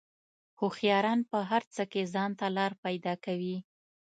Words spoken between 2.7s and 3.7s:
پیدا کوي.